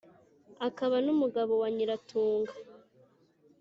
[0.67, 2.53] akaba n’umugabo wa Nyiratunga